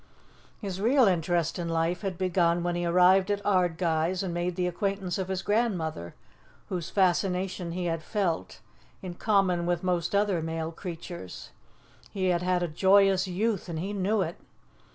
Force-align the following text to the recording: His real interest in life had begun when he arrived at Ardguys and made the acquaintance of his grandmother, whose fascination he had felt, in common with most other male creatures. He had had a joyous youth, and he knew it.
His 0.59 0.81
real 0.81 1.03
interest 1.07 1.59
in 1.59 1.69
life 1.69 2.01
had 2.01 2.17
begun 2.17 2.63
when 2.63 2.73
he 2.75 2.87
arrived 2.87 3.29
at 3.29 3.39
Ardguys 3.45 4.23
and 4.23 4.33
made 4.33 4.55
the 4.55 4.65
acquaintance 4.65 5.19
of 5.19 5.27
his 5.27 5.43
grandmother, 5.43 6.15
whose 6.69 6.89
fascination 6.89 7.73
he 7.73 7.85
had 7.85 8.01
felt, 8.01 8.61
in 9.03 9.13
common 9.13 9.67
with 9.67 9.83
most 9.83 10.15
other 10.15 10.41
male 10.41 10.71
creatures. 10.71 11.51
He 12.09 12.29
had 12.29 12.41
had 12.41 12.63
a 12.63 12.67
joyous 12.67 13.27
youth, 13.27 13.69
and 13.69 13.77
he 13.77 13.93
knew 13.93 14.23
it. 14.23 14.37